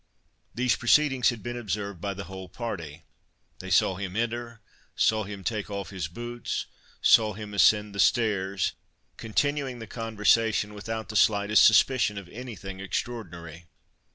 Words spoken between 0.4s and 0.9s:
These